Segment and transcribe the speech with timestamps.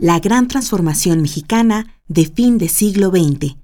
[0.00, 3.56] La gran transformación mexicana de fin de siglo XX.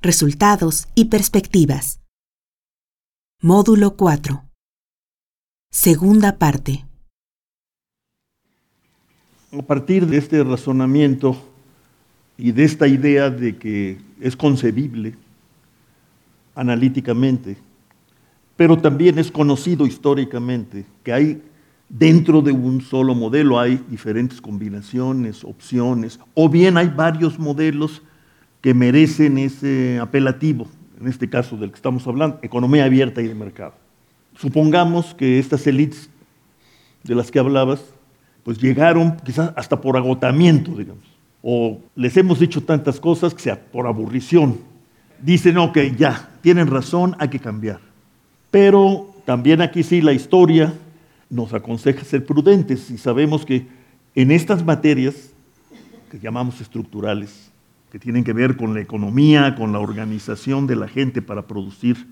[0.00, 2.00] Resultados y perspectivas.
[3.42, 4.42] Módulo 4.
[5.70, 6.86] Segunda parte.
[9.52, 11.36] A partir de este razonamiento
[12.38, 15.14] y de esta idea de que es concebible
[16.54, 17.58] analíticamente,
[18.56, 21.42] pero también es conocido históricamente que hay
[21.88, 28.02] dentro de un solo modelo hay diferentes combinaciones, opciones, o bien hay varios modelos
[28.60, 30.66] que merecen ese apelativo,
[31.00, 33.74] en este caso del que estamos hablando, economía abierta y de mercado.
[34.36, 36.10] Supongamos que estas élites
[37.04, 37.80] de las que hablabas,
[38.42, 41.04] pues llegaron quizás hasta por agotamiento, digamos,
[41.42, 44.58] o les hemos dicho tantas cosas que sea por aburrición.
[45.22, 47.78] Dicen, ok, ya, tienen razón, hay que cambiar.
[48.50, 50.74] Pero también aquí sí la historia
[51.28, 53.66] nos aconseja ser prudentes y sabemos que
[54.14, 55.30] en estas materias
[56.10, 57.50] que llamamos estructurales,
[57.90, 62.06] que tienen que ver con la economía, con la organización de la gente para producir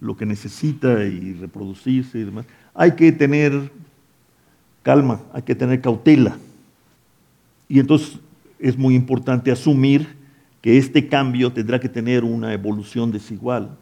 [0.00, 3.72] lo que necesita y reproducirse y demás, hay que tener
[4.82, 6.36] calma, hay que tener cautela.
[7.68, 8.18] Y entonces
[8.58, 10.16] es muy importante asumir
[10.60, 13.76] que este cambio tendrá que tener una evolución desigual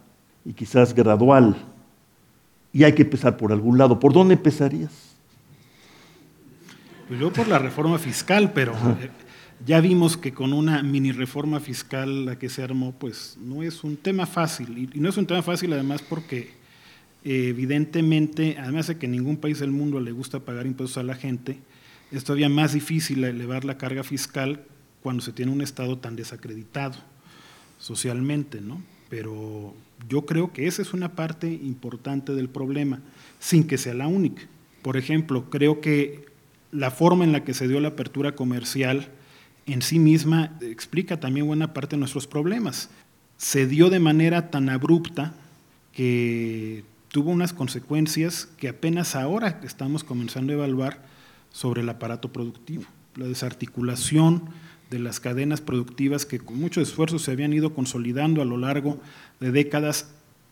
[0.45, 1.57] y quizás gradual.
[2.73, 3.99] Y hay que empezar por algún lado.
[3.99, 4.93] ¿Por dónde empezarías?
[7.09, 9.11] Pues yo por la reforma fiscal, pero eh,
[9.65, 13.85] ya vimos que con una mini reforma fiscal la que se armó, pues no es
[13.85, 14.91] un tema fácil.
[14.93, 16.51] Y no es un tema fácil además porque
[17.25, 21.15] eh, evidentemente, además de que ningún país del mundo le gusta pagar impuestos a la
[21.15, 21.59] gente,
[22.13, 24.65] es todavía más difícil elevar la carga fiscal
[25.03, 26.97] cuando se tiene un Estado tan desacreditado
[27.79, 28.83] socialmente, ¿no?
[29.17, 29.73] Pero
[30.11, 33.01] yo creo que esa es una parte importante del problema,
[33.41, 34.43] sin que sea la única.
[34.83, 36.27] Por ejemplo, creo que
[36.71, 39.09] la forma en la que se dio la apertura comercial
[39.65, 42.91] en sí misma explica también buena parte de nuestros problemas.
[43.39, 45.33] Se dio de manera tan abrupta
[45.95, 51.03] que tuvo unas consecuencias que apenas ahora estamos comenzando a evaluar
[51.53, 52.85] sobre el aparato productivo.
[53.15, 54.43] La desarticulación
[54.91, 59.01] de las cadenas productivas que con mucho esfuerzo se habían ido consolidando a lo largo
[59.41, 60.11] de décadas,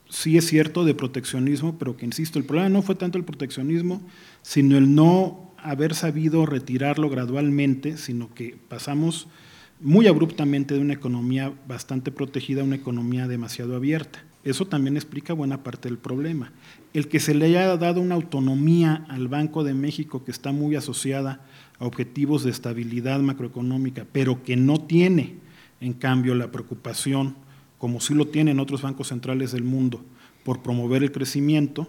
[0.09, 4.03] sí es cierto, de proteccionismo, pero que, insisto, el problema no fue tanto el proteccionismo,
[4.43, 9.28] sino el no haber sabido retirarlo gradualmente, sino que pasamos
[9.81, 14.23] muy abruptamente de una economía bastante protegida a una economía demasiado abierta.
[14.44, 16.53] Eso también explica buena parte del problema.
[16.93, 20.77] El que se le haya dado una autonomía al Banco de México que está muy
[20.77, 21.41] asociada
[21.79, 25.35] objetivos de estabilidad macroeconómica, pero que no tiene,
[25.81, 27.37] en cambio, la preocupación,
[27.79, 30.05] como sí lo tienen otros bancos centrales del mundo,
[30.45, 31.89] por promover el crecimiento,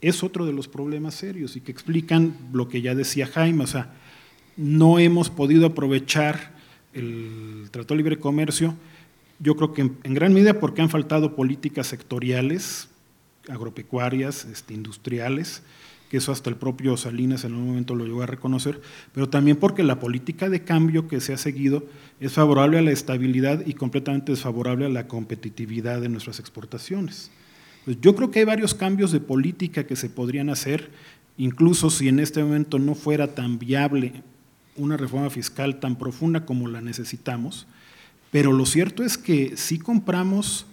[0.00, 3.66] es otro de los problemas serios y que explican lo que ya decía Jaime, o
[3.66, 3.94] sea,
[4.56, 6.54] no hemos podido aprovechar
[6.92, 8.74] el Tratado de Libre Comercio,
[9.40, 12.88] yo creo que en, gran medida porque han faltado políticas sectoriales,
[13.48, 15.62] agropecuarias, este, industriales,
[16.14, 18.80] que eso hasta el propio Salinas en un momento lo llegó a reconocer,
[19.12, 21.88] pero también porque la política de cambio que se ha seguido
[22.20, 27.32] es favorable a la estabilidad y completamente desfavorable a la competitividad de nuestras exportaciones.
[27.84, 30.92] Pues yo creo que hay varios cambios de política que se podrían hacer,
[31.36, 34.22] incluso si en este momento no fuera tan viable
[34.76, 37.66] una reforma fiscal tan profunda como la necesitamos,
[38.30, 40.66] pero lo cierto es que si compramos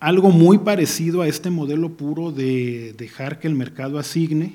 [0.00, 4.54] algo muy parecido a este modelo puro de dejar que el mercado asigne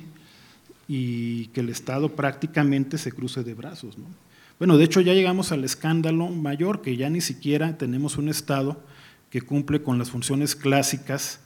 [0.88, 3.96] y que el Estado prácticamente se cruce de brazos.
[4.58, 8.82] Bueno, de hecho ya llegamos al escándalo mayor, que ya ni siquiera tenemos un Estado
[9.30, 11.40] que cumple con las funciones clásicas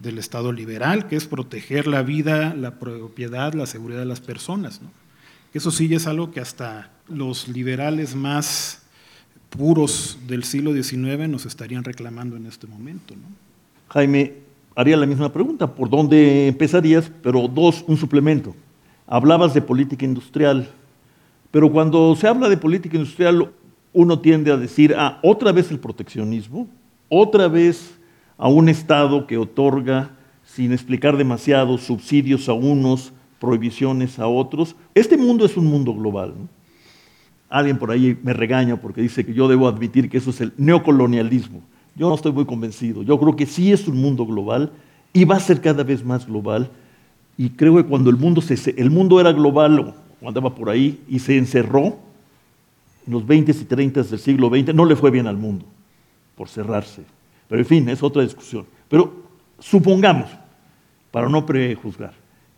[0.00, 4.80] del Estado liberal, que es proteger la vida, la propiedad, la seguridad de las personas.
[5.52, 8.83] Eso sí es algo que hasta los liberales más
[9.56, 13.14] puros del siglo XIX nos estarían reclamando en este momento.
[13.88, 14.34] Jaime,
[14.74, 17.10] haría la misma pregunta, ¿por dónde empezarías?
[17.22, 18.54] Pero dos, un suplemento.
[19.06, 20.68] Hablabas de política industrial,
[21.50, 23.52] pero cuando se habla de política industrial,
[23.92, 26.66] uno tiende a decir, ah, otra vez el proteccionismo,
[27.08, 27.94] otra vez
[28.36, 30.10] a un Estado que otorga,
[30.44, 34.74] sin explicar demasiado, subsidios a unos, prohibiciones a otros.
[34.94, 36.34] Este mundo es un mundo global.
[37.48, 40.52] Alguien por ahí me regaña porque dice que yo debo admitir que eso es el
[40.56, 41.62] neocolonialismo.
[41.94, 43.02] Yo no estoy muy convencido.
[43.02, 44.72] Yo creo que sí es un mundo global
[45.12, 46.70] y va a ser cada vez más global.
[47.36, 49.94] Y creo que cuando el mundo, se, el mundo era global
[50.28, 51.98] andaba por ahí y se encerró,
[53.06, 55.66] en los 20 y 30 del siglo XX, no le fue bien al mundo
[56.36, 57.02] por cerrarse.
[57.48, 58.64] Pero en fin, es otra discusión.
[58.88, 59.12] Pero
[59.58, 60.30] supongamos,
[61.10, 62.14] para no prejuzgar,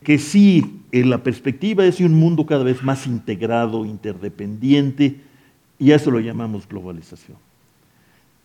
[0.06, 5.20] que sí, en la perspectiva es un mundo cada vez más integrado, interdependiente,
[5.81, 7.37] Y a eso lo llamamos globalización.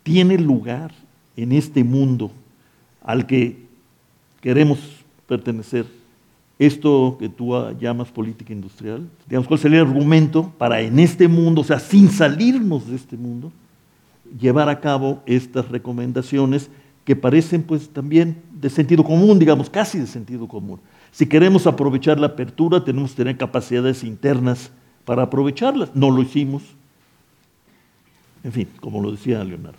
[0.02, 0.92] Tiene lugar
[1.38, 2.32] en este mundo
[3.04, 3.68] al que
[4.42, 4.80] queremos
[5.28, 5.86] pertenecer
[6.58, 9.08] esto que tú llamas política industrial?
[9.30, 13.18] Digamos, ¿cuál sería el argumento para en este mundo, o sea, sin salirnos de este
[13.18, 13.52] mundo,
[14.40, 16.72] llevar a cabo estas recomendaciones
[17.06, 20.80] que parecen pues también de sentido común, digamos, casi de sentido común?
[21.12, 24.72] Si queremos aprovechar la apertura, tenemos que tener capacidades internas
[25.06, 25.96] para aprovecharlas.
[25.96, 26.64] No lo hicimos.
[28.44, 29.78] En fin, como lo decía Leonardo.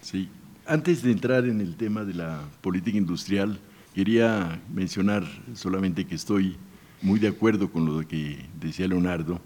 [0.00, 0.28] Sí,
[0.66, 3.58] antes de entrar en el tema de la política industrial,
[3.94, 6.56] quería mencionar solamente que estoy
[7.02, 9.40] muy de acuerdo con lo que decía Leonardo,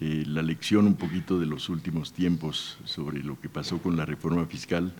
[0.00, 4.04] eh, la lección un poquito de los últimos tiempos sobre lo que pasó con la
[4.04, 4.92] reforma fiscal,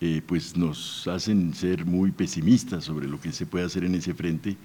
[0.00, 4.14] eh, pues nos hacen ser muy pesimistas sobre lo que se puede hacer en ese
[4.14, 4.56] frente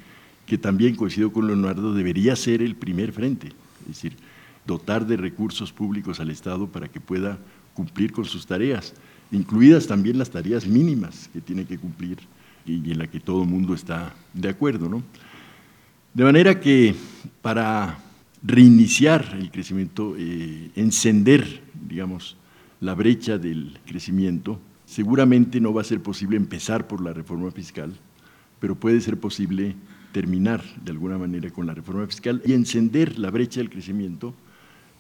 [0.46, 3.48] que también coincido con Leonardo, debería ser el primer frente,
[3.82, 4.16] es decir,
[4.66, 7.40] dotar de recursos públicos al Estado para que pueda
[7.74, 8.94] cumplir con sus tareas,
[9.32, 12.20] incluidas también las tareas mínimas que tiene que cumplir
[12.66, 14.90] y en la que todo el mundo está de acuerdo.
[14.90, 15.04] ¿no?
[16.14, 16.96] De manera que
[17.42, 18.00] para
[18.42, 22.38] reiniciar el crecimiento, eh, encender, digamos,
[22.80, 24.60] la brecha del crecimiento,
[24.96, 27.94] seguramente no va a ser posible empezar por la reforma fiscal,
[28.62, 29.76] pero puede ser posible
[30.14, 34.34] terminar de alguna manera con la reforma fiscal y encender la brecha del crecimiento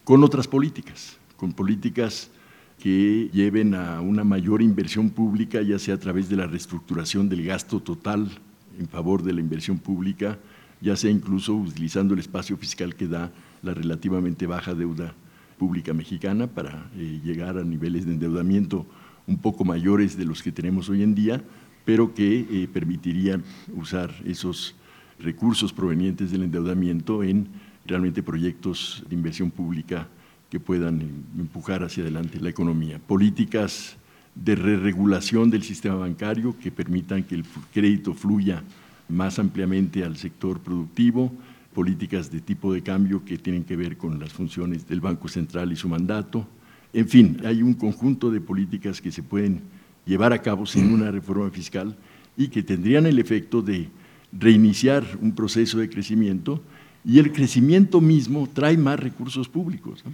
[0.03, 2.29] con otras políticas, con políticas
[2.77, 7.45] que lleven a una mayor inversión pública, ya sea a través de la reestructuración del
[7.45, 8.29] gasto total
[8.77, 10.37] en favor de la inversión pública,
[10.81, 13.31] ya sea incluso utilizando el espacio fiscal que da
[13.63, 15.13] la relativamente baja deuda
[15.57, 18.85] pública mexicana para eh, llegar a niveles de endeudamiento
[19.27, 21.43] un poco mayores de los que tenemos hoy en día,
[21.83, 23.43] pero que eh, permitirían
[23.75, 24.75] usar esos
[25.19, 27.47] recursos provenientes del endeudamiento en
[27.85, 30.07] realmente proyectos de inversión pública
[30.49, 31.01] que puedan
[31.37, 32.99] empujar hacia adelante la economía.
[32.99, 33.97] Políticas
[34.35, 38.63] de re-regulación del sistema bancario que permitan que el crédito fluya
[39.07, 41.31] más ampliamente al sector productivo,
[41.73, 45.71] políticas de tipo de cambio que tienen que ver con las funciones del Banco Central
[45.71, 46.47] y su mandato.
[46.95, 49.63] En fin, hay un conjunto de políticas que se pueden
[50.05, 51.97] llevar a cabo sin una reforma fiscal
[52.37, 53.89] y que tendrían el efecto de
[54.31, 56.63] reiniciar un proceso de crecimiento
[57.03, 60.05] y el crecimiento mismo trae más recursos públicos.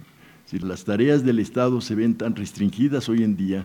[0.44, 3.64] Si las tareas del Estado se ven tan restringidas hoy en día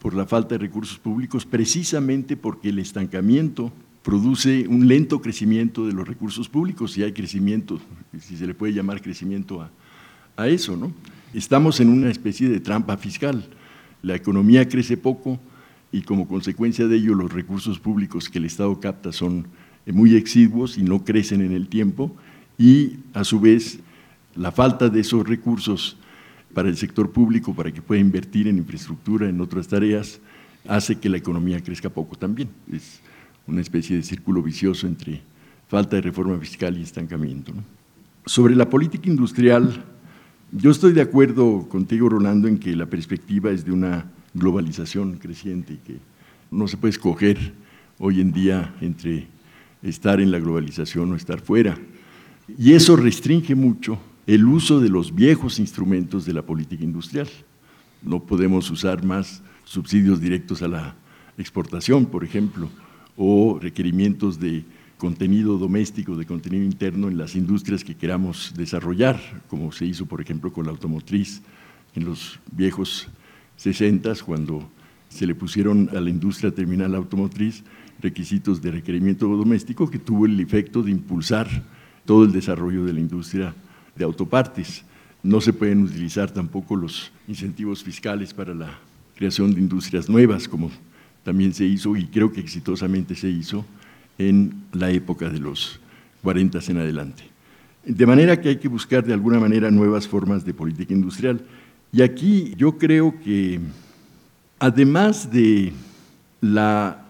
[0.00, 3.72] por la falta de recursos públicos, precisamente porque el estancamiento
[4.02, 7.78] produce un lento crecimiento de los recursos públicos y hay crecimiento,
[8.18, 9.70] si se le puede llamar crecimiento a,
[10.36, 10.76] a eso.
[10.76, 10.92] ¿no?
[11.36, 13.44] Estamos en una especie de trampa fiscal.
[14.00, 15.38] La economía crece poco
[15.92, 19.46] y como consecuencia de ello los recursos públicos que el Estado capta son
[19.84, 22.16] eh, muy exiguos y no crecen en el tiempo
[22.56, 23.80] y a su vez
[24.34, 25.98] la falta de esos recursos
[26.54, 30.20] para el sector público para que pueda invertir en infraestructura, en otras tareas,
[30.66, 32.48] hace que la economía crezca poco también.
[32.72, 33.02] Es
[33.46, 35.20] una especie de círculo vicioso entre
[35.68, 37.52] falta de reforma fiscal y estancamiento.
[38.24, 39.84] Sobre la política industrial,
[40.52, 45.74] yo estoy de acuerdo contigo, Rolando, en que la perspectiva es de una globalización creciente
[45.74, 45.98] y que
[46.50, 47.52] no se puede escoger
[47.98, 49.26] hoy en día entre
[49.82, 51.78] estar en la globalización o estar fuera.
[52.58, 57.28] Y eso restringe mucho el uso de los viejos instrumentos de la política industrial.
[58.02, 60.96] No podemos usar más subsidios directos a la
[61.38, 62.68] exportación, por ejemplo,
[63.16, 64.64] o requerimientos de
[64.98, 70.20] contenido doméstico, de contenido interno en las industrias que queramos desarrollar, como se hizo, por
[70.20, 71.42] ejemplo, con la automotriz
[71.94, 73.08] en los viejos
[73.56, 74.68] 60, cuando
[75.08, 77.62] se le pusieron a la industria terminal automotriz
[78.00, 81.48] requisitos de requerimiento doméstico que tuvo el efecto de impulsar
[82.04, 83.54] todo el desarrollo de la industria
[83.94, 84.84] de autopartes.
[85.22, 88.78] No se pueden utilizar tampoco los incentivos fiscales para la
[89.16, 90.70] creación de industrias nuevas, como
[91.24, 93.64] también se hizo y creo que exitosamente se hizo
[94.18, 95.80] en la época de los
[96.22, 97.22] 40 en adelante.
[97.84, 101.40] De manera que hay que buscar de alguna manera nuevas formas de política industrial.
[101.92, 103.60] Y aquí yo creo que,
[104.58, 105.72] además de
[106.40, 107.04] la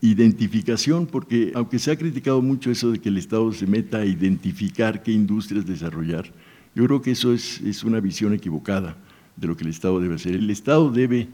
[0.00, 4.06] identificación, porque aunque se ha criticado mucho eso de que el Estado se meta a
[4.06, 6.30] identificar qué industrias desarrollar,
[6.74, 8.96] yo creo que eso es, es una visión equivocada
[9.36, 10.34] de lo que el Estado debe hacer.
[10.34, 11.28] El Estado debe,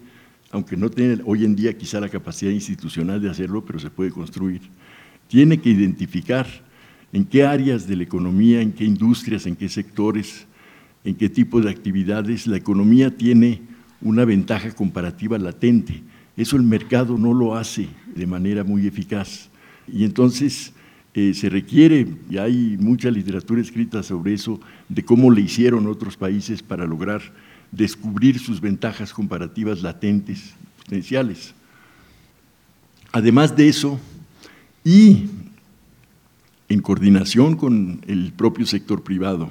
[0.50, 4.10] aunque no tiene hoy en día quizá la capacidad institucional de hacerlo, pero se puede
[4.10, 4.62] construir,
[5.30, 6.46] tiene que identificar
[7.14, 10.46] en qué áreas de la economía, en qué industrias, en qué sectores,
[11.04, 13.62] en qué tipo de actividades la economía tiene
[14.02, 16.02] una ventaja comparativa latente
[16.40, 19.50] eso el mercado no lo hace de manera muy eficaz.
[19.86, 20.72] Y entonces
[21.12, 24.58] eh, se requiere, y hay mucha literatura escrita sobre eso,
[24.88, 27.20] de cómo le hicieron otros países para lograr
[27.70, 31.54] descubrir sus ventajas comparativas latentes, potenciales.
[33.12, 34.00] Además de eso,
[34.84, 35.26] y
[36.68, 39.50] en coordinación con el propio sector privado,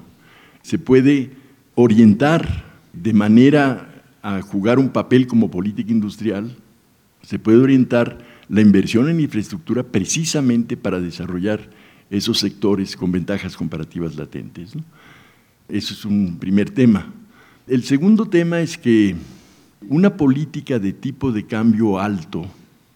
[0.61, 1.31] se puede
[1.75, 6.55] orientar de manera a jugar un papel como política industrial,
[7.21, 8.17] se puede orientar
[8.47, 11.69] la inversión en infraestructura precisamente para desarrollar
[12.09, 14.73] esos sectores con ventajas comparativas latentes.
[15.67, 17.13] Eso es un primer tema.
[17.67, 19.15] El segundo tema es que
[19.87, 22.45] una política de tipo de cambio alto,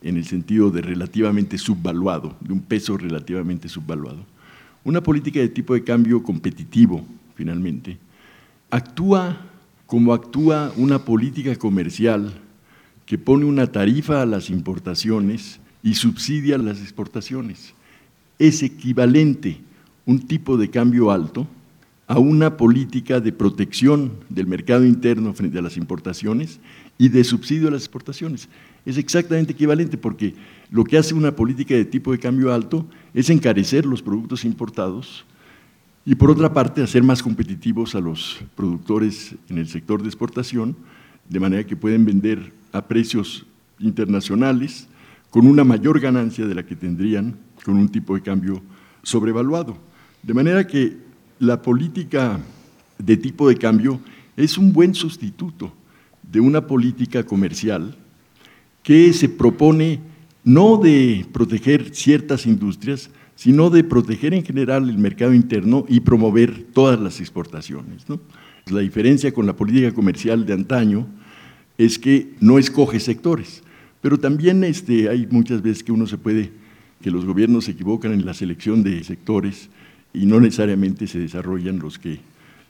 [0.03, 4.25] en el sentido de relativamente subvaluado, de un peso relativamente subvaluado,
[4.83, 7.03] una política de tipo de cambio competitivo,
[7.35, 7.97] finalmente,
[8.69, 9.37] actúa
[9.87, 12.33] como actúa una política comercial
[13.05, 17.73] que pone una tarifa a las importaciones y subsidia las exportaciones.
[18.39, 19.59] Es equivalente
[20.05, 21.47] un tipo de cambio alto
[22.07, 26.59] a una política de protección del mercado interno frente a las importaciones
[26.97, 28.49] y de subsidio a las exportaciones.
[28.85, 30.35] Es exactamente equivalente porque
[30.69, 35.25] lo que hace una política de tipo de cambio alto es encarecer los productos importados
[36.05, 40.75] y por otra parte hacer más competitivos a los productores en el sector de exportación,
[41.29, 43.45] de manera que pueden vender a precios
[43.79, 44.89] internacionales
[45.29, 48.61] con una mayor ganancia de la que tendrían con un tipo de cambio
[49.01, 49.77] sobrevaluado.
[50.21, 50.97] De manera que
[51.43, 52.39] la política
[52.97, 53.99] de tipo de cambio
[54.37, 55.73] es un buen sustituto
[56.31, 57.95] de una política comercial
[58.81, 59.99] que se propone
[60.43, 66.65] no de proteger ciertas industrias, sino de proteger en general el mercado interno y promover
[66.73, 68.05] todas las exportaciones.
[68.69, 71.07] La diferencia con la política comercial de antaño
[71.77, 73.63] es que no escoge sectores,
[74.01, 76.51] pero también este, hay muchas veces que uno se puede,
[77.01, 79.69] que los gobiernos se equivocan en la selección de sectores
[80.13, 82.19] y no necesariamente se desarrollan los que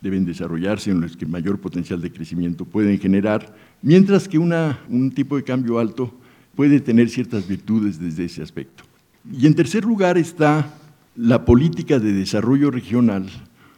[0.01, 5.11] deben desarrollarse, en los que mayor potencial de crecimiento pueden generar, mientras que una, un
[5.11, 6.13] tipo de cambio alto
[6.55, 8.83] puede tener ciertas virtudes desde ese aspecto.
[9.31, 10.73] Y en tercer lugar está
[11.15, 13.27] la política de desarrollo regional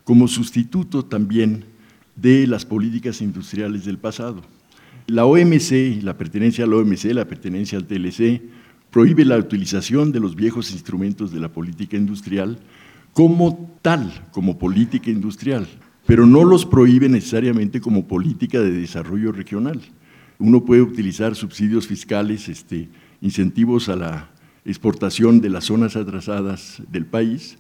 [0.04, 1.66] como sustituto también
[2.16, 4.42] de las políticas industriales del pasado.
[5.08, 8.42] La OMC, la pertenencia a la OMC, la pertenencia al TLC,
[8.90, 12.58] prohíbe la utilización de los viejos instrumentos de la política industrial
[13.16, 15.66] como tal, como política industrial,
[16.06, 19.80] pero no los prohíbe necesariamente como política de desarrollo regional.
[20.38, 22.90] Uno puede utilizar subsidios fiscales, este,
[23.22, 24.30] incentivos a la
[24.66, 27.58] exportación de las zonas atrasadas del país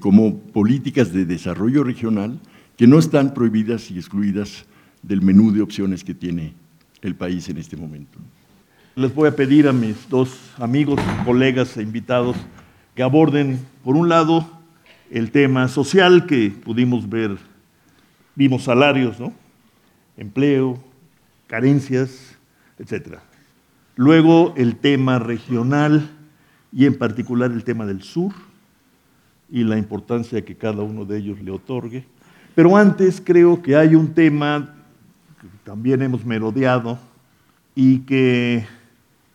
[0.00, 2.40] como políticas de desarrollo regional
[2.78, 4.64] que no están prohibidas y excluidas
[5.02, 6.54] del menú de opciones que tiene
[7.02, 8.18] el país en este momento.
[8.96, 12.36] Les voy a pedir a mis dos amigos, colegas e invitados
[12.94, 14.63] que aborden, por un lado,
[15.10, 17.36] el tema social que pudimos ver,
[18.34, 19.32] vimos salarios, ¿no?
[20.16, 20.78] empleo,
[21.46, 22.36] carencias,
[22.78, 23.18] etc.
[23.96, 26.10] Luego el tema regional,
[26.74, 28.32] y en particular el tema del sur
[29.48, 32.04] y la importancia que cada uno de ellos le otorgue.
[32.54, 34.74] Pero antes creo que hay un tema
[35.40, 36.98] que también hemos merodeado
[37.76, 38.66] y que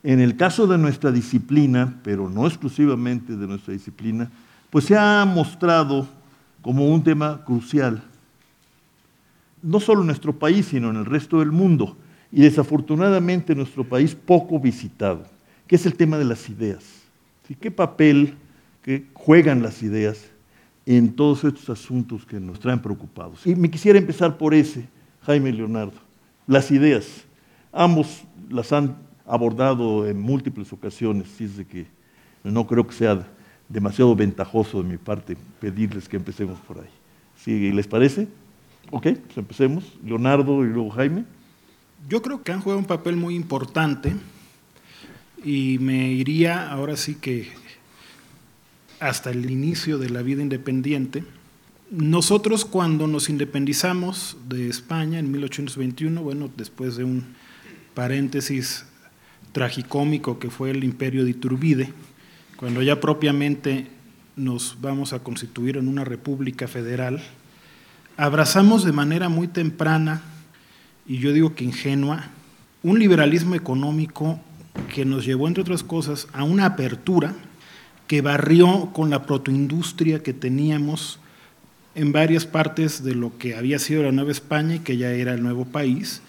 [0.03, 4.29] en el caso de nuestra disciplina, pero no exclusivamente de nuestra disciplina,
[4.69, 6.07] pues se ha mostrado
[6.61, 8.03] como un tema crucial,
[9.61, 11.97] no solo en nuestro país, sino en el resto del mundo,
[12.31, 15.25] y desafortunadamente en nuestro país poco visitado,
[15.67, 16.83] que es el tema de las ideas.
[17.59, 18.35] ¿Qué papel
[18.83, 20.29] que juegan las ideas
[20.85, 23.45] en todos estos asuntos que nos traen preocupados?
[23.47, 24.87] Y me quisiera empezar por ese,
[25.23, 25.99] Jaime Leonardo.
[26.45, 27.25] Las ideas.
[27.71, 31.87] Ambos las han abordado en múltiples ocasiones, así es de que
[32.43, 33.27] no creo que sea
[33.69, 36.89] demasiado ventajoso de mi parte pedirles que empecemos por ahí.
[37.37, 38.27] ¿Sí les parece?
[38.91, 39.83] Ok, pues empecemos.
[40.03, 41.23] Leonardo y luego Jaime.
[42.09, 44.13] Yo creo que han jugado un papel muy importante
[45.43, 47.49] y me iría ahora sí que
[48.99, 51.23] hasta el inicio de la vida independiente.
[51.91, 57.35] Nosotros cuando nos independizamos de España en 1821, bueno, después de un
[57.93, 58.85] paréntesis
[59.51, 61.93] tragicómico que fue el imperio de Iturbide,
[62.59, 63.87] cuando ya propiamente
[64.35, 67.21] nos vamos a constituir en una república federal,
[68.17, 70.21] abrazamos de manera muy temprana,
[71.07, 72.25] y yo digo que ingenua,
[72.83, 74.41] un liberalismo económico
[74.93, 77.33] que nos llevó, entre otras cosas, a una apertura
[78.07, 81.19] que barrió con la protoindustria que teníamos
[81.95, 85.33] en varias partes de lo que había sido la Nueva España y que ya era
[85.33, 86.21] el nuevo país.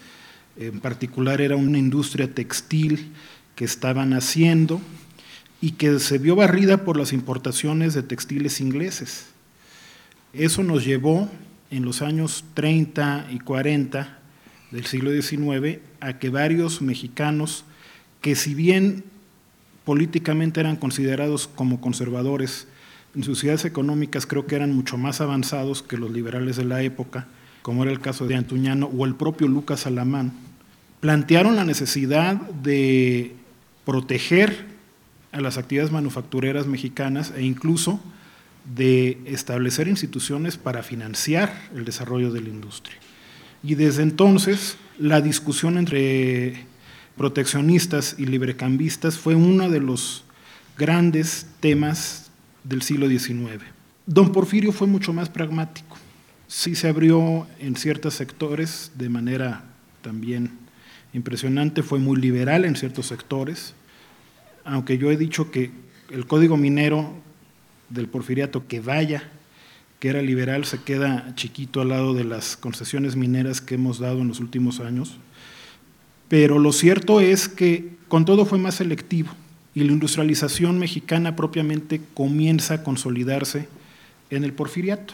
[0.55, 3.11] En particular era una industria textil
[3.53, 4.79] que estaban haciendo
[5.61, 9.27] y que se vio barrida por las importaciones de textiles ingleses.
[10.33, 11.29] Eso nos llevó
[11.69, 14.19] en los años 30 y 40
[14.71, 17.63] del siglo XIX a que varios mexicanos
[18.21, 19.03] que si bien
[19.85, 22.67] políticamente eran considerados como conservadores,
[23.15, 26.81] en sus ciudades económicas creo que eran mucho más avanzados que los liberales de la
[26.81, 27.27] época,
[27.61, 30.33] como era el caso de Antuñano o el propio Lucas Alamán,
[31.01, 33.35] plantearon la necesidad de
[33.85, 34.70] proteger
[35.31, 37.99] a las actividades manufactureras mexicanas e incluso
[38.75, 42.97] de establecer instituciones para financiar el desarrollo de la industria.
[43.63, 46.65] Y desde entonces la discusión entre
[47.17, 50.23] proteccionistas y librecambistas fue uno de los
[50.77, 52.31] grandes temas
[52.63, 53.63] del siglo XIX.
[54.05, 55.97] Don Porfirio fue mucho más pragmático.
[56.47, 59.63] Sí se abrió en ciertos sectores de manera
[60.01, 60.51] también
[61.13, 63.73] impresionante, fue muy liberal en ciertos sectores,
[64.63, 65.71] aunque yo he dicho que
[66.09, 67.13] el código minero
[67.89, 69.23] del porfiriato que vaya,
[69.99, 74.21] que era liberal, se queda chiquito al lado de las concesiones mineras que hemos dado
[74.21, 75.17] en los últimos años.
[76.27, 79.31] Pero lo cierto es que con todo fue más selectivo
[79.73, 83.67] y la industrialización mexicana propiamente comienza a consolidarse
[84.29, 85.13] en el porfiriato.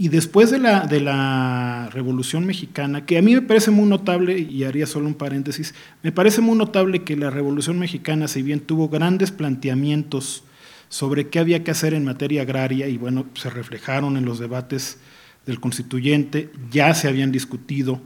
[0.00, 4.38] Y después de la, de la Revolución Mexicana, que a mí me parece muy notable,
[4.38, 5.74] y haría solo un paréntesis,
[6.04, 10.44] me parece muy notable que la Revolución Mexicana, si bien tuvo grandes planteamientos
[10.88, 14.98] sobre qué había que hacer en materia agraria, y bueno, se reflejaron en los debates
[15.46, 18.00] del constituyente, ya se habían discutido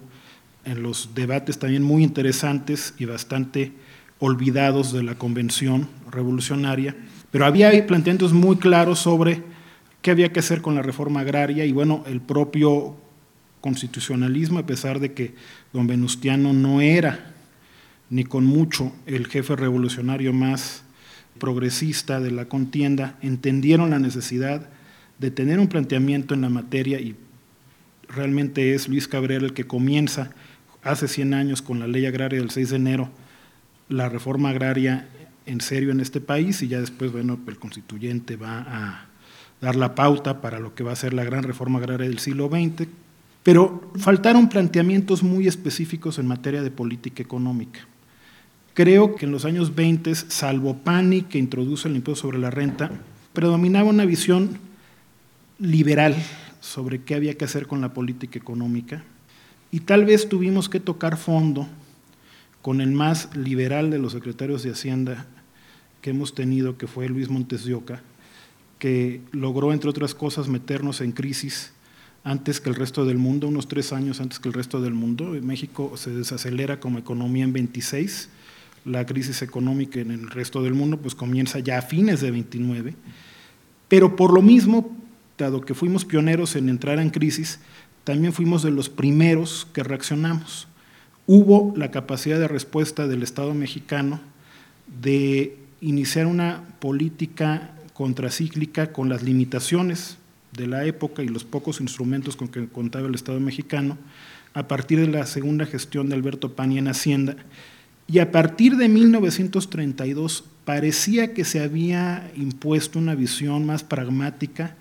[0.64, 3.72] en los debates también muy interesantes y bastante
[4.18, 6.96] olvidados de la convención revolucionaria,
[7.30, 9.51] pero había planteamientos muy claros sobre
[10.02, 12.96] qué había que hacer con la reforma agraria y bueno, el propio
[13.60, 15.34] constitucionalismo, a pesar de que
[15.72, 17.32] don Venustiano no era
[18.10, 20.84] ni con mucho el jefe revolucionario más
[21.38, 24.68] progresista de la contienda, entendieron la necesidad
[25.18, 27.16] de tener un planteamiento en la materia y
[28.08, 30.32] realmente es Luis Cabrera el que comienza
[30.82, 33.10] hace 100 años con la ley agraria del 6 de enero
[33.88, 35.08] la reforma agraria
[35.46, 39.11] en serio en este país y ya después, bueno, el constituyente va a
[39.62, 42.48] dar la pauta para lo que va a ser la gran reforma agraria del siglo
[42.48, 42.88] XX,
[43.44, 47.80] pero faltaron planteamientos muy específicos en materia de política económica.
[48.74, 52.90] Creo que en los años 20, salvo Pani, que introduce el impuesto sobre la renta,
[53.32, 54.58] predominaba una visión
[55.58, 56.16] liberal
[56.60, 59.04] sobre qué había que hacer con la política económica
[59.70, 61.68] y tal vez tuvimos que tocar fondo
[62.62, 65.26] con el más liberal de los secretarios de Hacienda
[66.00, 68.02] que hemos tenido, que fue Luis Montes de Oca,
[68.82, 71.70] que logró, entre otras cosas, meternos en crisis
[72.24, 75.36] antes que el resto del mundo, unos tres años antes que el resto del mundo.
[75.40, 78.28] México se desacelera como economía en 26,
[78.84, 82.96] la crisis económica en el resto del mundo pues comienza ya a fines de 29,
[83.86, 84.90] pero por lo mismo,
[85.38, 87.60] dado que fuimos pioneros en entrar en crisis,
[88.02, 90.66] también fuimos de los primeros que reaccionamos.
[91.28, 94.20] Hubo la capacidad de respuesta del Estado mexicano
[95.00, 100.16] de iniciar una política contracíclica con las limitaciones
[100.50, 103.96] de la época y los pocos instrumentos con que contaba el Estado mexicano,
[104.54, 107.36] a partir de la segunda gestión de Alberto Pani en Hacienda,
[108.08, 114.74] y a partir de 1932 parecía que se había impuesto una visión más pragmática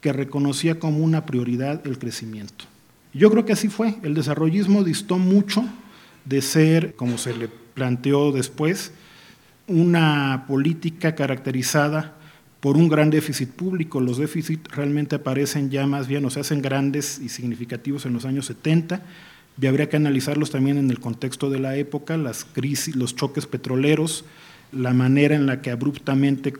[0.00, 2.64] que reconocía como una prioridad el crecimiento.
[3.12, 3.96] Yo creo que así fue.
[4.02, 5.62] El desarrollismo distó mucho
[6.24, 8.92] de ser, como se le planteó después,
[9.66, 12.16] una política caracterizada
[12.60, 14.00] por un gran déficit público.
[14.00, 18.24] Los déficits realmente aparecen ya más bien o se hacen grandes y significativos en los
[18.24, 19.02] años 70
[19.60, 23.46] y habría que analizarlos también en el contexto de la época, las crisis, los choques
[23.46, 24.24] petroleros,
[24.72, 26.54] la manera en la que abruptamente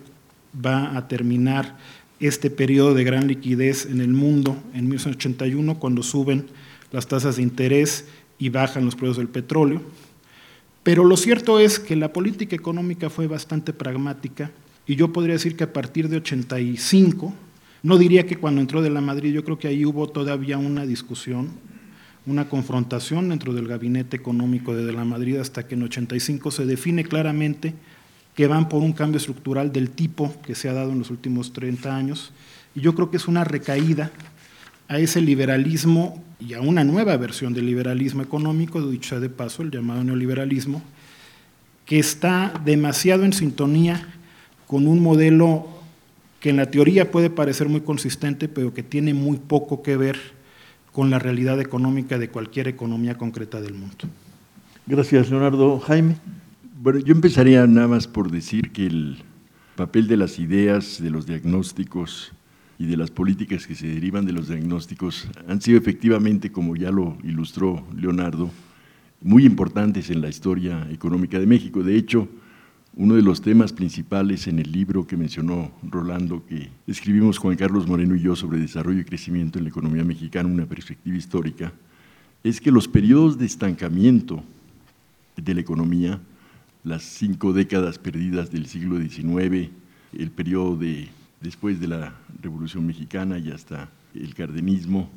[0.55, 1.77] va a terminar
[2.19, 6.47] este periodo de gran liquidez en el mundo en 1981, cuando suben
[6.93, 8.07] las tasas de interés
[8.39, 9.81] y bajan los precios del petróleo.
[10.83, 14.51] Pero lo cierto es que la política económica fue bastante pragmática
[14.91, 17.33] y yo podría decir que a partir de 85,
[17.85, 20.85] no diría que cuando entró de la Madrid, yo creo que ahí hubo todavía una
[20.85, 21.51] discusión,
[22.27, 26.67] una confrontación dentro del gabinete económico de, de la Madrid hasta que en 85 se
[26.67, 27.73] define claramente
[28.35, 31.53] que van por un cambio estructural del tipo que se ha dado en los últimos
[31.53, 32.33] 30 años.
[32.75, 34.11] Y yo creo que es una recaída
[34.89, 39.71] a ese liberalismo y a una nueva versión del liberalismo económico, dicho de paso, el
[39.71, 40.83] llamado neoliberalismo,
[41.87, 44.17] que está demasiado en sintonía
[44.71, 45.67] con un modelo
[46.39, 50.17] que en la teoría puede parecer muy consistente, pero que tiene muy poco que ver
[50.93, 53.97] con la realidad económica de cualquier economía concreta del mundo.
[54.87, 55.81] Gracias, Leonardo.
[55.81, 56.15] Jaime.
[56.81, 59.25] Bueno, yo empezaría nada más por decir que el
[59.75, 62.31] papel de las ideas, de los diagnósticos
[62.79, 66.93] y de las políticas que se derivan de los diagnósticos han sido efectivamente, como ya
[66.93, 68.53] lo ilustró Leonardo,
[69.21, 71.83] muy importantes en la historia económica de México.
[71.83, 72.29] De hecho,
[72.95, 77.87] uno de los temas principales en el libro que mencionó Rolando, que escribimos Juan Carlos
[77.87, 81.73] Moreno y yo sobre desarrollo y crecimiento en la economía mexicana, una perspectiva histórica,
[82.43, 84.43] es que los periodos de estancamiento
[85.37, 86.21] de la economía,
[86.83, 89.71] las cinco décadas perdidas del siglo XIX,
[90.19, 91.09] el periodo de,
[91.41, 95.09] después de la Revolución Mexicana y hasta el cardenismo,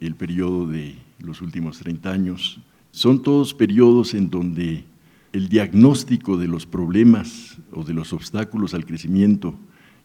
[0.00, 2.60] el periodo de los últimos 30 años,
[2.92, 4.84] son todos periodos en donde
[5.32, 9.54] el diagnóstico de los problemas o de los obstáculos al crecimiento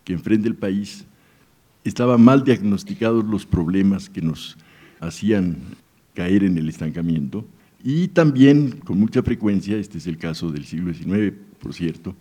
[0.04, 1.06] que enfrenta el país,
[1.84, 4.58] estaba mal diagnosticados los problemas que nos
[5.00, 5.58] hacían
[6.14, 7.46] caer en el estancamiento
[7.84, 12.16] y también con mucha frecuencia, este es el caso del siglo XIX, por cierto,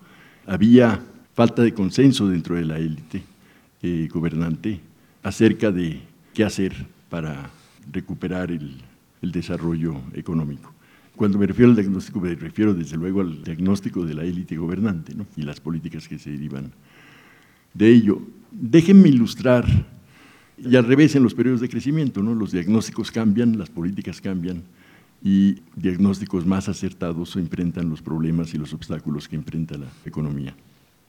[0.46, 1.02] había
[1.34, 3.22] falta de consenso dentro de la élite
[3.82, 4.80] eh, gobernante
[5.22, 6.00] acerca de
[6.32, 6.74] qué hacer
[7.10, 7.50] para
[7.90, 10.72] recuperar el desarrollo económico.
[11.16, 15.14] Cuando me refiero al diagnóstico, me refiero desde luego al diagnóstico de la élite gobernante
[15.14, 15.27] ¿no?
[15.37, 16.73] y las políticas que se derivan
[17.75, 18.23] de ello.
[18.51, 19.66] Déjenme ilustrar,
[20.59, 22.35] y al revés en los periodos de crecimiento, ¿no?
[22.35, 24.62] los diagnósticos cambian, las políticas cambian
[25.23, 30.55] y diagnósticos más acertados enfrentan los problemas y los obstáculos que enfrenta la economía.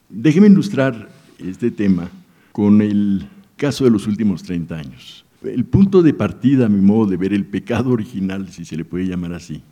[0.09, 1.09] Déjenme ilustrar
[1.39, 2.09] este tema
[2.51, 5.25] con el caso de los últimos 30 años.
[5.43, 8.85] El punto de partida, a mi modo de ver, el pecado original, si se le
[8.85, 9.63] puede llamar así,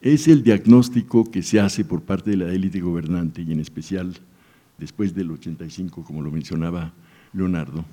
[0.00, 4.14] es el diagnóstico que se hace por parte de la élite gobernante y en especial
[4.78, 6.92] después del 85, como lo mencionaba
[7.32, 7.84] Leonardo,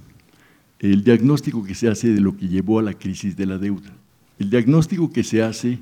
[0.80, 3.92] el diagnóstico que se hace de lo que llevó a la crisis de la deuda.
[4.38, 5.80] El diagnóstico que se hace,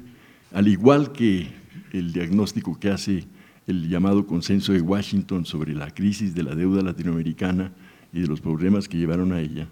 [0.53, 1.47] al igual que
[1.91, 3.25] el diagnóstico que hace
[3.67, 7.71] el llamado consenso de Washington sobre la crisis de la deuda latinoamericana
[8.13, 9.67] y de los problemas que llevaron a ella,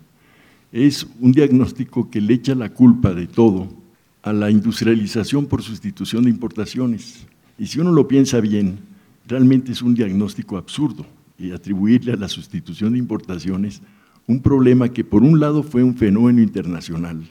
[0.72, 3.81] es un diagnóstico que le echa la culpa de todo
[4.23, 7.25] a la industrialización por sustitución de importaciones.
[7.57, 8.79] Y si uno lo piensa bien,
[9.27, 11.05] realmente es un diagnóstico absurdo
[11.38, 13.81] y atribuirle a la sustitución de importaciones
[14.27, 17.21] un problema que por un lado fue un fenómeno internacional,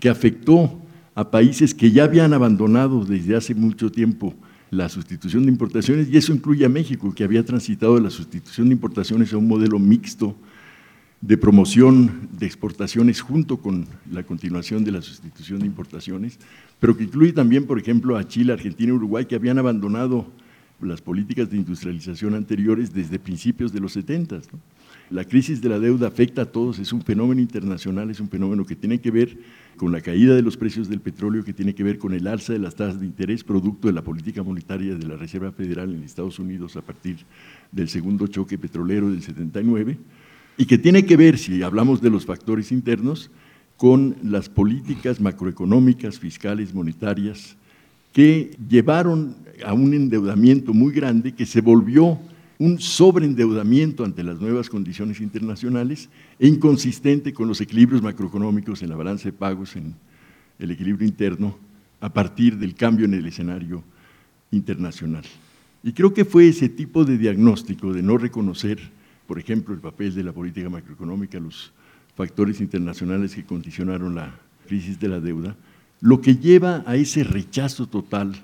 [0.00, 0.80] que afectó
[1.14, 4.34] a países que ya habían abandonado desde hace mucho tiempo
[4.70, 8.68] la sustitución de importaciones, y eso incluye a México, que había transitado de la sustitución
[8.68, 10.34] de importaciones a un modelo mixto
[11.26, 16.38] de promoción de exportaciones junto con la continuación de la sustitución de importaciones,
[16.78, 20.26] pero que incluye también, por ejemplo, a Chile, Argentina y Uruguay, que habían abandonado
[20.82, 24.42] las políticas de industrialización anteriores desde principios de los 70.
[25.08, 28.66] La crisis de la deuda afecta a todos, es un fenómeno internacional, es un fenómeno
[28.66, 29.38] que tiene que ver
[29.78, 32.52] con la caída de los precios del petróleo, que tiene que ver con el alza
[32.52, 36.02] de las tasas de interés producto de la política monetaria de la Reserva Federal en
[36.02, 37.16] Estados Unidos a partir
[37.72, 39.96] del segundo choque petrolero del 79
[40.56, 43.30] y que tiene que ver, si hablamos de los factores internos,
[43.76, 47.56] con las políticas macroeconómicas, fiscales, monetarias,
[48.12, 52.18] que llevaron a un endeudamiento muy grande que se volvió
[52.58, 58.96] un sobreendeudamiento ante las nuevas condiciones internacionales e inconsistente con los equilibrios macroeconómicos en la
[58.96, 59.94] balanza de pagos, en
[60.60, 61.58] el equilibrio interno,
[62.00, 63.82] a partir del cambio en el escenario
[64.52, 65.24] internacional.
[65.82, 68.78] Y creo que fue ese tipo de diagnóstico de no reconocer
[69.26, 71.72] por ejemplo, el papel de la política macroeconómica, los
[72.16, 75.56] factores internacionales que condicionaron la crisis de la deuda,
[76.00, 78.34] lo que lleva a ese rechazo total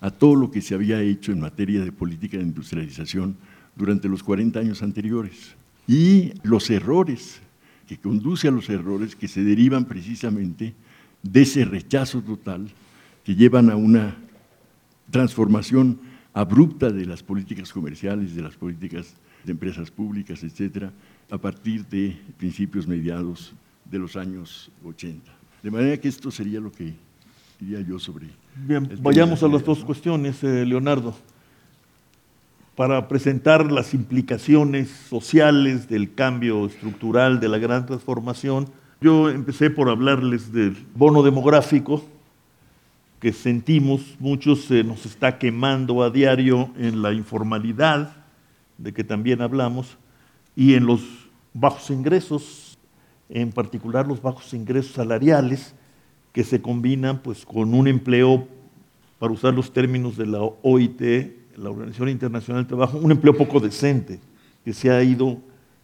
[0.00, 3.36] a todo lo que se había hecho en materia de política de industrialización
[3.74, 5.56] durante los 40 años anteriores.
[5.86, 7.40] Y los errores,
[7.88, 10.74] que conduce a los errores que se derivan precisamente
[11.22, 12.68] de ese rechazo total
[13.24, 14.16] que llevan a una
[15.10, 15.98] transformación
[16.34, 19.14] abrupta de las políticas comerciales, de las políticas
[19.48, 20.92] de empresas públicas, etcétera,
[21.30, 23.54] a partir de principios mediados
[23.90, 25.30] de los años 80.
[25.62, 26.94] De manera que esto sería lo que
[27.58, 28.26] diría yo sobre.
[28.54, 31.16] Bien, vayamos a las dos cuestiones, eh, Leonardo.
[32.76, 38.68] Para presentar las implicaciones sociales del cambio estructural, de la gran transformación,
[39.00, 42.04] yo empecé por hablarles del bono demográfico,
[43.18, 48.17] que sentimos muchos se nos está quemando a diario en la informalidad,
[48.78, 49.98] de que también hablamos,
[50.56, 51.02] y en los
[51.52, 52.78] bajos ingresos,
[53.28, 55.74] en particular los bajos ingresos salariales,
[56.32, 58.46] que se combinan pues, con un empleo,
[59.18, 61.02] para usar los términos de la OIT,
[61.56, 64.20] la Organización Internacional del Trabajo, un empleo poco decente,
[64.64, 65.38] que se ha ido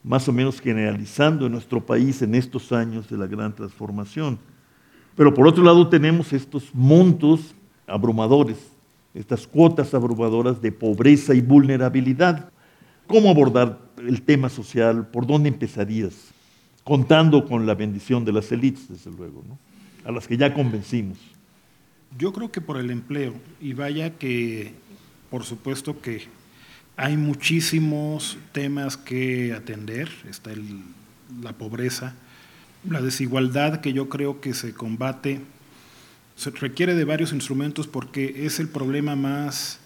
[0.05, 4.39] más o menos generalizando en nuestro país en estos años de la gran transformación.
[5.17, 7.55] Pero por otro lado tenemos estos montos
[7.87, 8.59] abrumadores,
[9.15, 12.51] estas cuotas abrumadoras de pobreza y vulnerabilidad.
[13.07, 15.07] ¿Cómo abordar el tema social?
[15.09, 16.15] ¿Por dónde empezarías?
[16.83, 19.43] Contando con la bendición de las élites, desde luego,
[20.05, 21.19] a las que ya convencimos.
[22.19, 24.75] Yo creo que por el empleo, y vaya que
[25.31, 26.29] por supuesto que
[26.97, 30.53] hay muchísimos temas que atender, está
[31.43, 32.15] la pobreza,
[32.89, 35.41] la desigualdad que yo creo que se combate,
[36.37, 39.81] se requiere de varios instrumentos porque es el problema más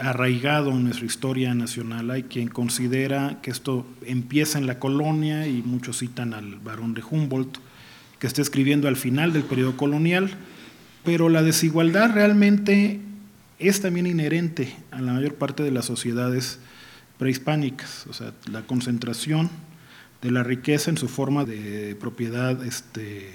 [0.00, 2.10] arraigado en nuestra historia nacional.
[2.10, 7.02] Hay quien considera que esto empieza en la colonia y muchos citan al barón de
[7.08, 7.58] Humboldt,
[8.18, 10.30] que está escribiendo al final del periodo colonial,
[11.04, 13.00] pero la desigualdad realmente
[13.58, 16.58] es también inherente a la mayor parte de las sociedades
[17.18, 19.50] prehispánicas, o sea, la concentración
[20.22, 23.30] de la riqueza en su forma de propiedad este,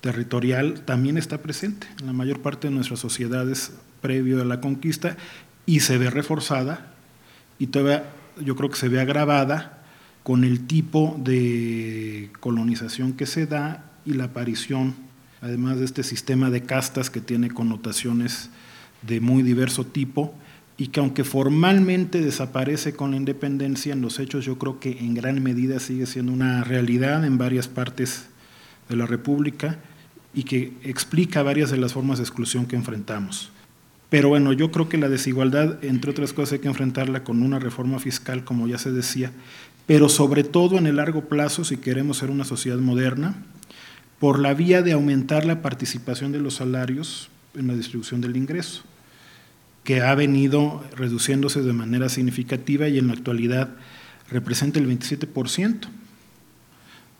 [0.00, 5.16] territorial también está presente en la mayor parte de nuestras sociedades previo a la conquista
[5.66, 6.94] y se ve reforzada
[7.58, 8.10] y todavía
[8.44, 9.82] yo creo que se ve agravada
[10.22, 14.94] con el tipo de colonización que se da y la aparición,
[15.40, 18.50] además de este sistema de castas que tiene connotaciones
[19.02, 20.34] de muy diverso tipo
[20.76, 25.14] y que aunque formalmente desaparece con la independencia, en los hechos yo creo que en
[25.14, 28.26] gran medida sigue siendo una realidad en varias partes
[28.88, 29.78] de la República
[30.34, 33.52] y que explica varias de las formas de exclusión que enfrentamos.
[34.14, 37.58] Pero bueno, yo creo que la desigualdad, entre otras cosas, hay que enfrentarla con una
[37.58, 39.32] reforma fiscal, como ya se decía,
[39.88, 43.34] pero sobre todo en el largo plazo, si queremos ser una sociedad moderna,
[44.20, 48.84] por la vía de aumentar la participación de los salarios en la distribución del ingreso,
[49.82, 53.70] que ha venido reduciéndose de manera significativa y en la actualidad
[54.30, 55.88] representa el 27%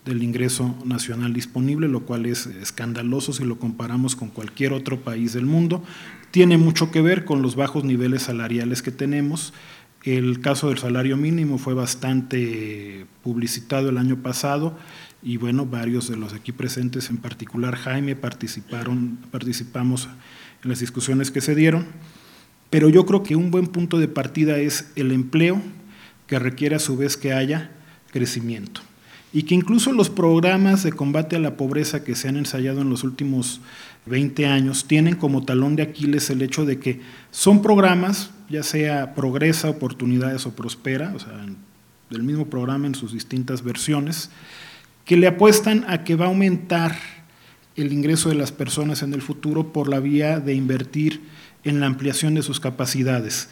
[0.04, 5.32] del ingreso nacional disponible, lo cual es escandaloso si lo comparamos con cualquier otro país
[5.32, 5.82] del mundo.
[6.30, 9.54] Tiene mucho que ver con los bajos niveles salariales que tenemos.
[10.02, 14.76] El caso del salario mínimo fue bastante publicitado el año pasado
[15.22, 20.08] y bueno, varios de los aquí presentes, en particular Jaime, participaron, participamos
[20.62, 21.86] en las discusiones que se dieron.
[22.68, 25.62] Pero yo creo que un buen punto de partida es el empleo,
[26.26, 27.70] que requiere a su vez que haya
[28.10, 28.82] crecimiento
[29.34, 32.88] y que incluso los programas de combate a la pobreza que se han ensayado en
[32.88, 33.60] los últimos
[34.06, 37.00] 20 años tienen como talón de Aquiles el hecho de que
[37.32, 41.32] son programas, ya sea Progresa, Oportunidades o Prospera, o sea,
[42.10, 44.30] del mismo programa en sus distintas versiones,
[45.04, 46.96] que le apuestan a que va a aumentar
[47.74, 51.22] el ingreso de las personas en el futuro por la vía de invertir
[51.64, 53.48] en la ampliación de sus capacidades,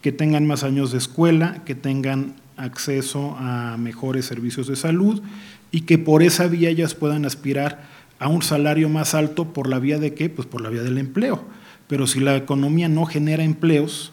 [0.00, 5.22] que tengan más años de escuela, que tengan acceso a mejores servicios de salud
[5.70, 7.86] y que por esa vía ellas puedan aspirar
[8.18, 10.28] a un salario más alto por la vía de qué?
[10.28, 11.44] Pues por la vía del empleo.
[11.86, 14.12] Pero si la economía no genera empleos,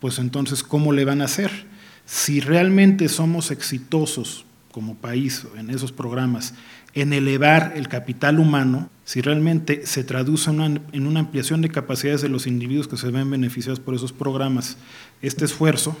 [0.00, 1.50] pues entonces ¿cómo le van a hacer?
[2.06, 6.52] Si realmente somos exitosos como país en esos programas
[6.94, 12.28] en elevar el capital humano, si realmente se traduce en una ampliación de capacidades de
[12.28, 14.76] los individuos que se ven beneficiados por esos programas,
[15.22, 15.96] este esfuerzo,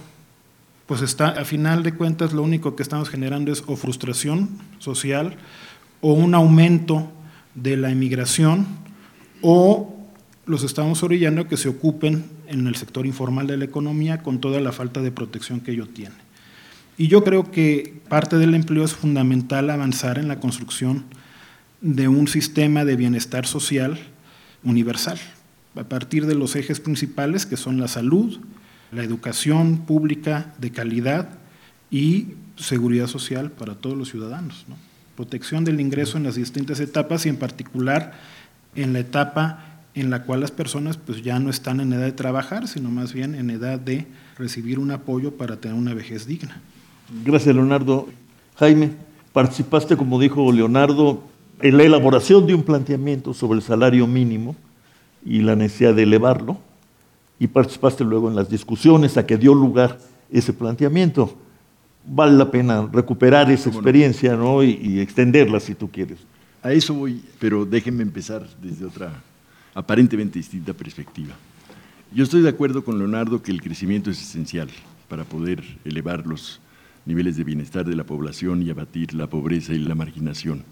[0.86, 5.36] pues está, a final de cuentas, lo único que estamos generando es o frustración social
[6.00, 7.12] o un aumento
[7.54, 8.66] de la inmigración
[9.40, 9.94] o
[10.46, 14.40] los estamos orillando a que se ocupen en el sector informal de la economía con
[14.40, 16.23] toda la falta de protección que ello tiene.
[16.96, 21.04] Y yo creo que parte del empleo es fundamental avanzar en la construcción
[21.80, 23.98] de un sistema de bienestar social
[24.62, 25.18] universal,
[25.74, 28.38] a partir de los ejes principales que son la salud,
[28.92, 31.28] la educación pública de calidad
[31.90, 34.64] y seguridad social para todos los ciudadanos.
[35.16, 38.12] Protección del ingreso en las distintas etapas y en particular
[38.76, 42.12] en la etapa en la cual las personas pues ya no están en edad de
[42.12, 44.06] trabajar, sino más bien en edad de
[44.38, 46.60] recibir un apoyo para tener una vejez digna.
[47.24, 48.08] Gracias, Leonardo.
[48.56, 48.92] Jaime,
[49.32, 51.22] participaste, como dijo Leonardo,
[51.60, 54.56] en la elaboración de un planteamiento sobre el salario mínimo
[55.24, 56.58] y la necesidad de elevarlo
[57.38, 59.98] y participaste luego en las discusiones a que dio lugar
[60.30, 61.36] ese planteamiento.
[62.06, 64.62] Vale la pena recuperar esa experiencia ¿no?
[64.62, 66.18] y, y extenderla si tú quieres.
[66.62, 69.22] A eso voy, pero déjenme empezar desde otra
[69.74, 71.34] aparentemente distinta perspectiva.
[72.12, 74.68] Yo estoy de acuerdo con Leonardo que el crecimiento es esencial
[75.08, 76.60] para poder elevar los
[77.06, 80.64] niveles de bienestar de la población y abatir la pobreza y la marginación.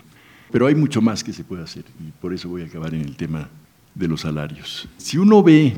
[0.50, 3.02] Pero hay mucho más que se puede hacer y por eso voy a acabar en
[3.02, 3.48] el tema
[3.94, 4.88] de los salarios.
[4.96, 5.76] Si uno ve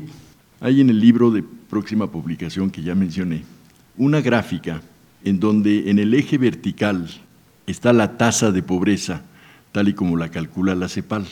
[0.59, 3.43] hay en el libro de próxima publicación que ya mencioné
[3.97, 4.81] una gráfica
[5.23, 7.09] en donde en el eje vertical
[7.67, 9.23] está la tasa de pobreza,
[9.71, 11.25] tal y como la calcula la CEPAL,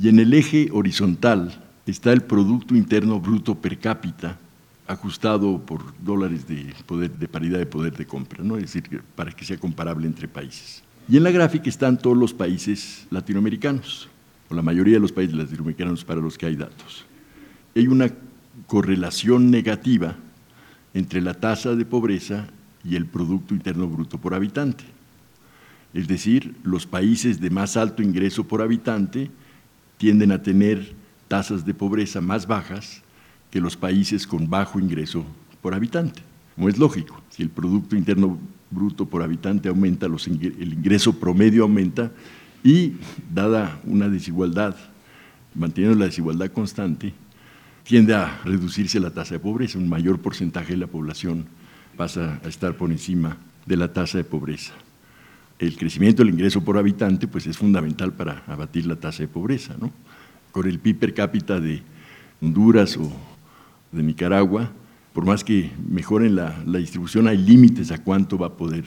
[0.00, 4.38] y en el eje horizontal está el Producto Interno Bruto per cápita,
[4.88, 8.56] ajustado por dólares de, poder, de paridad de poder de compra, ¿no?
[8.56, 10.82] es decir, para que sea comparable entre países.
[11.08, 14.08] Y en la gráfica están todos los países latinoamericanos.
[14.50, 17.04] o la mayoría de los países latinoamericanos para los que hay datos.
[17.76, 18.10] Hay una
[18.66, 20.16] correlación negativa
[20.94, 22.46] entre la tasa de pobreza
[22.82, 24.84] y el Producto Interno Bruto por habitante.
[25.92, 29.30] Es decir, los países de más alto ingreso por habitante
[29.98, 30.94] tienden a tener
[31.28, 33.02] tasas de pobreza más bajas
[33.50, 35.24] que los países con bajo ingreso
[35.62, 36.22] por habitante.
[36.54, 38.38] Como es lógico, si el Producto Interno
[38.70, 42.10] Bruto por habitante aumenta, el ingreso promedio aumenta
[42.62, 42.94] y
[43.32, 44.76] dada una desigualdad,
[45.54, 47.14] manteniendo la desigualdad constante,
[47.84, 51.46] tiende a reducirse la tasa de pobreza, un mayor porcentaje de la población
[51.96, 54.74] pasa a estar por encima de la tasa de pobreza.
[55.58, 59.74] El crecimiento del ingreso por habitante pues, es fundamental para abatir la tasa de pobreza.
[59.80, 59.90] ¿no?
[60.52, 61.82] Con el PIB per cápita de
[62.40, 63.10] Honduras o
[63.92, 64.72] de Nicaragua,
[65.12, 68.84] por más que mejoren la, distribución, hay límites a cuánto va a poder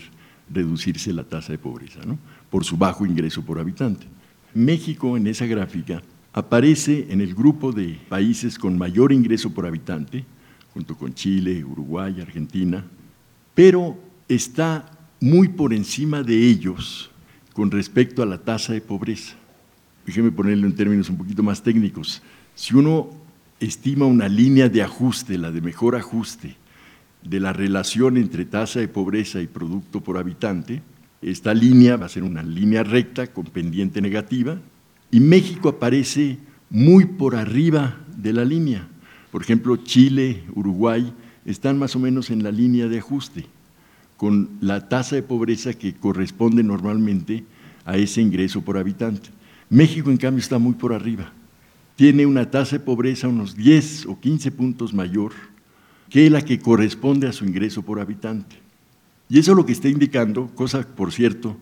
[0.50, 2.18] reducirse la tasa de pobreza, ¿no?
[2.50, 4.06] por su bajo ingreso por habitante.
[4.54, 6.02] México en esa gráfica
[6.34, 10.26] aparece en el grupo de países con mayor ingreso por habitante,
[10.74, 12.86] junto con Chile, Uruguay, Argentina,
[13.54, 17.12] pero está muy por encima de ellos
[17.54, 19.36] con respecto a la tasa de pobreza.
[20.06, 22.22] Déjeme ponerlo en términos un poquito más técnicos.
[22.56, 23.21] Si uno
[23.62, 26.58] estima una línea de ajuste, la de mejor ajuste,
[27.24, 30.82] de la relación entre tasa de pobreza y producto por habitante,
[31.22, 34.60] esta línea va a ser una línea recta con pendiente negativa,
[35.12, 36.40] y México aparece
[36.72, 38.88] muy por arriba de la línea.
[39.32, 41.14] Por ejemplo, Chile, Uruguay
[41.46, 43.46] están más o menos en la línea de ajuste,
[44.18, 47.44] con la tasa de pobreza que corresponde normalmente
[47.86, 49.30] a ese ingreso por habitante.
[49.70, 51.32] México, en cambio, está muy por arriba.
[52.02, 55.34] Tiene una tasa de pobreza unos 10 o 15 puntos mayor
[56.10, 58.56] que la que corresponde a su ingreso por habitante.
[59.30, 61.56] Y eso es lo que está indicando, cosa, por cierto,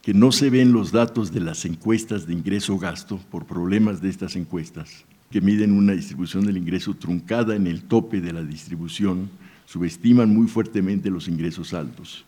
[0.00, 4.36] que no se ven los datos de las encuestas de ingreso-gasto por problemas de estas
[4.36, 9.28] encuestas, que miden una distribución del ingreso truncada en el tope de la distribución,
[9.66, 12.24] subestiman muy fuertemente los ingresos altos.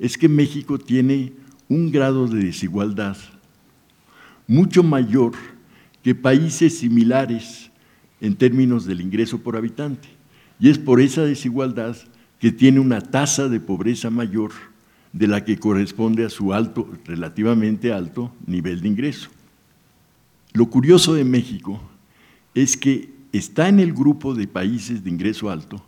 [0.00, 1.32] Es que México tiene
[1.68, 3.16] un grado de desigualdad
[4.48, 5.32] mucho mayor
[6.02, 7.70] que países similares
[8.20, 10.08] en términos del ingreso por habitante.
[10.60, 11.96] Y es por esa desigualdad
[12.38, 14.52] que tiene una tasa de pobreza mayor
[15.12, 19.28] de la que corresponde a su alto, relativamente alto nivel de ingreso.
[20.52, 21.80] Lo curioso de México
[22.54, 25.84] es que está en el grupo de países de ingreso alto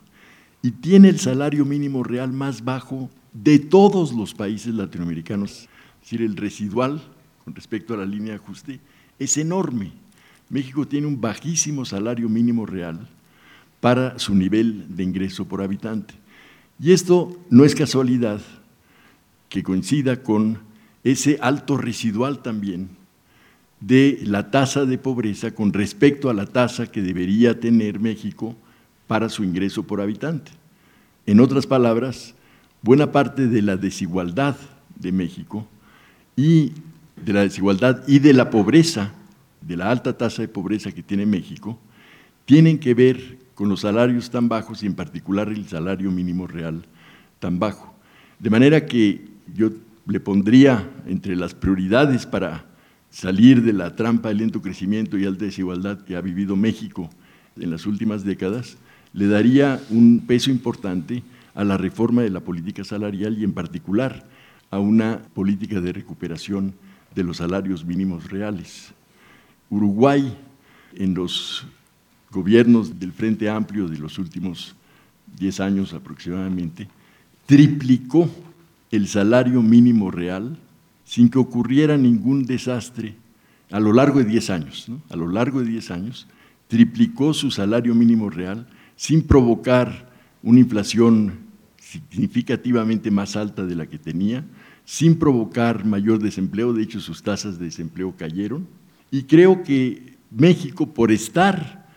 [0.63, 5.69] y tiene el salario mínimo real más bajo de todos los países latinoamericanos.
[6.03, 7.03] Es decir, el residual
[7.45, 8.81] con respecto a la línea de ajuste
[9.19, 9.93] es enorme.
[10.51, 13.09] México tiene un bajísimo salario mínimo real
[13.81, 16.15] para su nivel de ingreso por habitante.
[16.81, 18.41] Y esto no es casualidad,
[19.49, 20.59] que coincida con
[21.05, 22.89] ese alto residual también
[23.81, 28.57] de la tasa de pobreza con respecto a la tasa que debería tener México
[29.07, 30.51] para su ingreso por habitante.
[31.27, 32.35] En otras palabras,
[32.83, 34.57] buena parte de la desigualdad
[34.97, 35.67] de México
[36.37, 36.73] y
[37.25, 39.13] de la desigualdad y de la pobreza,
[39.67, 41.79] de la alta tasa de pobreza que tiene México,
[42.45, 46.85] tienen que ver con los salarios tan bajos y en particular el salario mínimo real
[47.39, 47.95] tan bajo.
[48.39, 49.71] De manera que yo
[50.07, 52.67] le pondría entre las prioridades para
[53.11, 57.09] salir de la trampa de lento crecimiento y alta desigualdad que ha vivido México
[57.57, 58.77] en las últimas décadas,
[59.13, 61.23] le daría un peso importante
[61.55, 64.27] a la reforma de la política salarial y en particular
[64.71, 66.75] a una política de recuperación
[67.15, 68.93] de los salarios mínimos reales.
[69.71, 70.37] Uruguay,
[70.95, 71.67] en los
[72.31, 74.75] gobiernos del Frente Amplio de los últimos
[75.39, 76.89] 10 años aproximadamente,
[77.47, 78.29] triplicó
[78.91, 80.59] el salario mínimo real
[81.05, 83.17] sin que ocurriera ningún desastre
[83.71, 84.89] a lo largo de 10 años.
[85.11, 86.29] A lo largo de 10 años
[86.69, 88.67] triplicó su salario mínimo real
[88.97, 90.13] sin provocar
[90.43, 91.45] una inflación
[91.79, 94.45] significativamente más alta de la que tenía,
[94.85, 98.67] sin provocar mayor desempleo, de hecho sus tasas de desempleo cayeron.
[99.11, 101.89] Y creo que México, por estar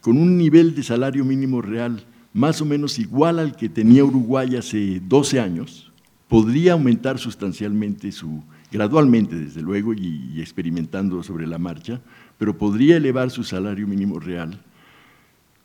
[0.00, 4.56] con un nivel de salario mínimo real más o menos igual al que tenía Uruguay
[4.56, 5.92] hace 12 años,
[6.28, 12.00] podría aumentar sustancialmente su, gradualmente desde luego y, experimentando sobre la marcha,
[12.38, 14.62] pero podría elevar su salario mínimo real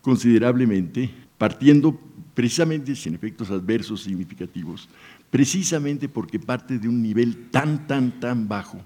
[0.01, 1.99] considerablemente, partiendo
[2.33, 4.89] precisamente sin efectos adversos significativos,
[5.31, 8.79] precisamente porque parte de un nivel tan, tan, tan bajo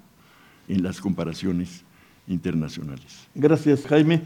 [0.68, 1.84] en las comparaciones
[2.30, 3.28] internacionales.
[3.34, 4.22] Gracias, Jaime.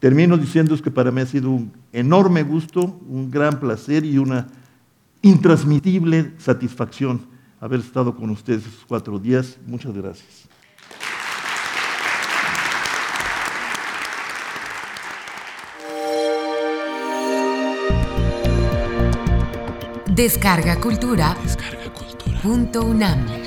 [0.00, 4.46] Termino diciéndoles que para mí ha sido un enorme gusto, un gran placer y una
[5.22, 7.22] intransmitible satisfacción
[7.60, 9.58] haber estado con ustedes estos cuatro días.
[9.66, 10.48] Muchas gracias.
[20.14, 21.36] Descarga Cultura.
[21.42, 22.40] Descarga Cultura.
[22.40, 23.43] Punto UNAM.